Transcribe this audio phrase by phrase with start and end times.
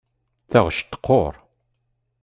[0.51, 1.33] Taɣect teqquṛ.